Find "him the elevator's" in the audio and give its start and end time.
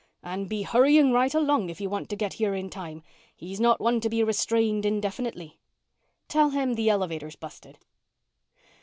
6.49-7.35